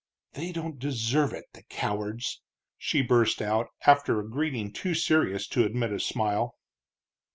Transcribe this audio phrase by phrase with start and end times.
[0.33, 2.41] "They don't deserve it, the cowards!"
[2.79, 6.57] she burst out, after a greeting too serious to admit a smile.